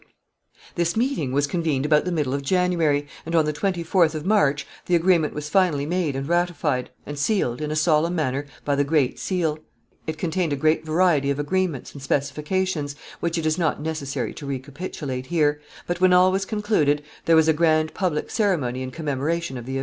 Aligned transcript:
[Sidenote: 0.01 0.13
The 0.17 0.55
treaty.] 0.55 0.73
This 0.83 0.97
meeting 0.97 1.31
was 1.31 1.45
convened 1.45 1.85
about 1.85 2.05
the 2.05 2.11
middle 2.11 2.33
of 2.33 2.41
January, 2.41 3.07
and 3.23 3.35
on 3.35 3.45
the 3.45 3.53
twenty 3.53 3.83
fourth 3.83 4.15
of 4.15 4.25
March 4.25 4.65
the 4.87 4.95
agreement 4.95 5.35
was 5.35 5.47
finally 5.47 5.85
made 5.85 6.15
and 6.15 6.27
ratified, 6.27 6.89
and 7.05 7.19
sealed, 7.19 7.61
in 7.61 7.69
a 7.69 7.75
solemn 7.75 8.15
manner, 8.15 8.47
by 8.65 8.73
the 8.73 8.83
great 8.83 9.19
seal. 9.19 9.59
It 10.07 10.17
contained 10.17 10.53
a 10.53 10.55
great 10.55 10.83
variety 10.83 11.29
of 11.29 11.37
agreements 11.37 11.93
and 11.93 12.01
specifications, 12.01 12.95
which 13.19 13.37
it 13.37 13.45
is 13.45 13.59
not 13.59 13.79
necessary 13.79 14.33
to 14.33 14.45
recapitulate 14.47 15.27
here, 15.27 15.61
but 15.85 16.01
when 16.01 16.13
all 16.13 16.31
was 16.31 16.45
concluded 16.45 17.03
there 17.25 17.35
was 17.35 17.47
a 17.47 17.53
grand 17.53 17.93
public 17.93 18.31
ceremony 18.31 18.81
in 18.81 18.89
commemoration 18.89 19.55
of 19.55 19.67
the 19.67 19.73
event. 19.73 19.79